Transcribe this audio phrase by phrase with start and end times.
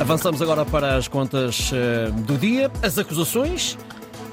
[0.00, 3.76] Avançamos agora para as contas uh, do dia, as acusações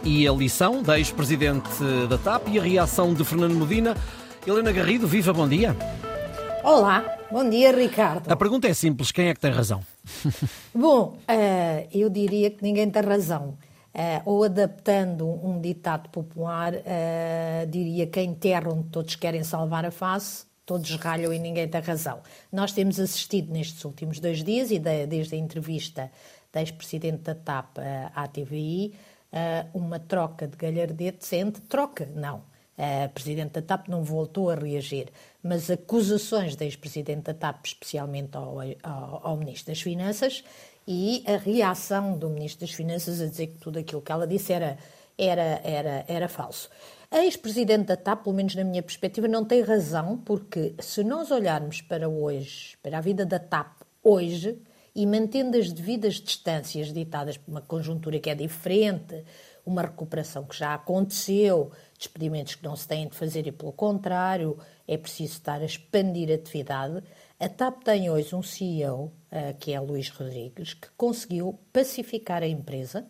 [0.01, 3.93] e a lição da ex-presidente da TAP e a reação de Fernando Medina.
[4.47, 5.75] Helena Garrido, viva, bom dia.
[6.63, 8.31] Olá, bom dia, Ricardo.
[8.31, 9.81] A pergunta é simples: quem é que tem razão?
[10.73, 13.57] Bom, uh, eu diria que ninguém tem razão.
[13.93, 19.85] Uh, ou adaptando um ditado popular, uh, diria que em terra onde todos querem salvar
[19.85, 22.19] a face, todos ralham e ninguém tem razão.
[22.51, 26.11] Nós temos assistido nestes últimos dois dias, e desde a entrevista
[26.51, 27.77] da ex-presidente da TAP
[28.13, 28.93] à TVI,
[29.73, 32.43] uma troca de galhardete sente troca, não.
[32.77, 35.07] A Presidente da TAP não voltou a reagir,
[35.41, 40.43] mas acusações da ex-Presidente da TAP, especialmente ao, ao, ao Ministro das Finanças,
[40.87, 44.53] e a reação do Ministro das Finanças a dizer que tudo aquilo que ela disse
[44.53, 44.77] era,
[45.17, 46.69] era, era, era falso.
[47.09, 51.31] A ex-presidente da TAP, pelo menos na minha perspectiva, não tem razão, porque se nós
[51.31, 54.61] olharmos para hoje, para a vida da TAP hoje,
[54.93, 59.23] e mantendo as devidas distâncias ditadas por uma conjuntura que é diferente,
[59.63, 64.57] uma recuperação que já aconteceu, despedimentos que não se têm de fazer e, pelo contrário,
[64.87, 67.03] é preciso estar a expandir a atividade.
[67.39, 72.47] A TAP tem hoje um CEO, uh, que é Luís Rodrigues, que conseguiu pacificar a
[72.47, 73.07] empresa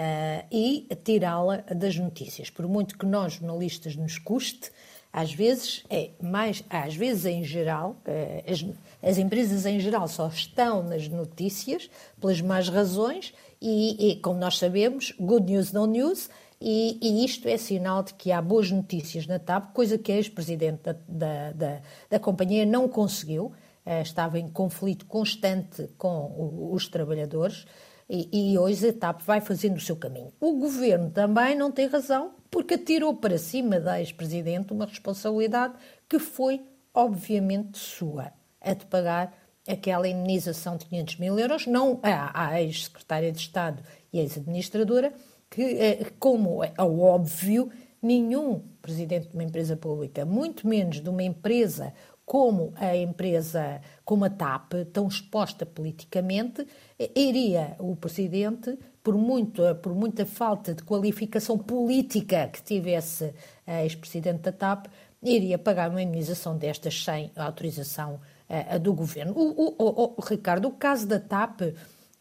[0.00, 2.48] uh, e tirá-la das notícias.
[2.48, 4.72] Por muito que nós, jornalistas, nos custe,
[5.12, 8.64] às vezes é mais, às vezes em geral, uh, as,
[9.02, 14.56] as, empresas em geral só estão nas notícias pelas más razões e, e como nós
[14.56, 16.30] sabemos, good news, no news,
[16.62, 20.16] e, e, isto é sinal de que há boas notícias na TAP, coisa que a
[20.16, 23.52] ex-presidente da, da, da, da, companhia não conseguiu.
[23.86, 27.64] Uh, estava em conflito constante com os trabalhadores
[28.12, 30.32] e, e, hoje a TAP vai fazendo o seu caminho.
[30.40, 35.74] O governo também não tem razão, porque atirou para cima da ex-presidente uma responsabilidade
[36.08, 36.60] que foi,
[36.92, 39.32] obviamente, sua, a de pagar
[39.64, 43.80] aquela indenização de 500 mil euros, não à, ex-secretária de Estado
[44.12, 45.12] e ex-administradora,
[45.48, 47.70] que, eh, como é óbvio,
[48.02, 51.92] nenhum presidente de uma empresa pública, muito menos de uma empresa
[52.30, 56.64] como a empresa, como a TAP, tão exposta politicamente,
[56.96, 63.34] eh, iria o presidente, por, muito, por muita falta de qualificação política que tivesse
[63.66, 64.86] a ex-presidente da TAP,
[65.20, 69.32] iria pagar uma indenização destas sem autorização uh, do governo.
[69.34, 71.62] O, o, o, Ricardo, o caso da TAP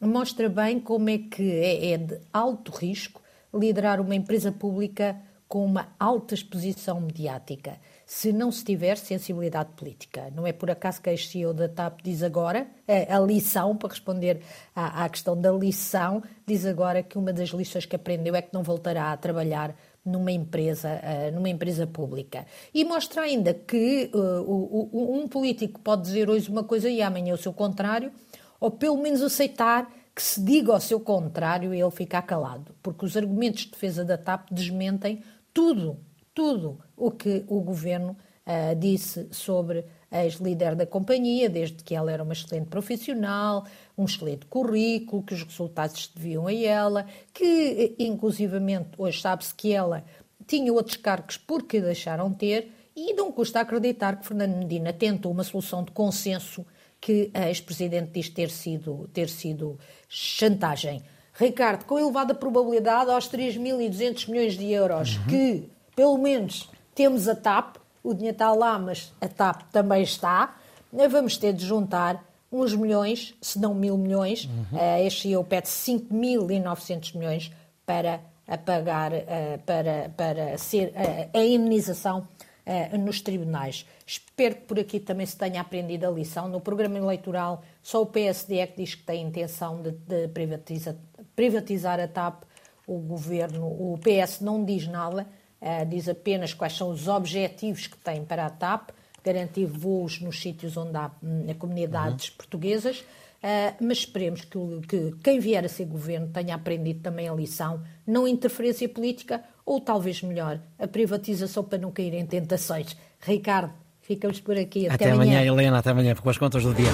[0.02, 3.22] mostra bem como é que é, é de alto risco
[3.54, 10.32] liderar uma empresa pública com uma alta exposição mediática, se não se tiver sensibilidade política.
[10.36, 13.90] Não é por acaso que a CEO da TAP diz agora, a, a lição, para
[13.90, 14.42] responder
[14.76, 18.54] à, à, questão da lição, diz agora que uma das lições que aprendeu é que
[18.54, 22.46] não voltará a trabalhar numa empresa, uh, numa empresa pública.
[22.72, 27.38] E mostra ainda que uh, um político pode dizer hoje uma coisa e amanhã o
[27.38, 28.12] seu contrário,
[28.60, 33.06] ou pelo menos aceitar que se diga ao seu contrário e ele ficar calado, porque
[33.06, 35.24] os argumentos de defesa da TAP desmentem
[35.54, 36.00] tudo,
[36.34, 42.12] tudo o que o governo uh, disse sobre a ex-líder da companhia, desde que ela
[42.12, 43.66] era uma excelente profissional,
[43.98, 50.04] um excelente currículo, que os resultados deviam a ela, que inclusivamente hoje sabe-se que ela
[50.48, 55.44] tinha outros cargos porque deixaram ter, e não custa acreditar que Fernando Medina tentou uma
[55.44, 56.66] solução de consenso
[57.00, 61.02] que a ex-presidente diz ter sido, ter sido chantagem.
[61.40, 65.28] Ricardo, com elevada probabilidade, aos 3.200 milhões de euros uhum.
[65.28, 70.58] que, pelo menos, temos a TAP, o dinheiro está lá, mas a TAP também está,
[70.92, 74.78] vamos ter de juntar uns milhões, se não mil milhões, uhum.
[74.78, 77.52] uh, este eu pede 5.900 milhões
[77.86, 78.20] para
[78.50, 82.28] a pagar, uh, para, para ser uh, a indenização
[82.66, 83.86] uh, nos tribunais.
[84.06, 86.48] Espero que por aqui também se tenha aprendido a lição.
[86.48, 90.96] No programa eleitoral, só o PSD é que diz que tem intenção de, de privatizar,
[91.40, 92.44] privatizar a TAP.
[92.86, 95.26] O governo, o PS não diz nada,
[95.62, 98.90] uh, diz apenas quais são os objetivos que tem para a TAP,
[99.24, 102.36] garantir voos nos sítios onde há hum, comunidades uhum.
[102.36, 103.00] portuguesas.
[103.00, 107.82] Uh, mas esperemos que, que, quem vier a ser governo tenha aprendido também a lição,
[108.06, 112.98] não interferência política, ou talvez melhor, a privatização para não cair em tentações.
[113.22, 113.72] Ricardo,
[114.02, 114.88] ficamos por aqui.
[114.88, 115.38] Até, até amanhã.
[115.38, 116.92] amanhã, Helena, até amanhã, com as contas do dia.